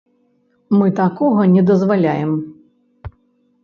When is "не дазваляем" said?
1.53-2.31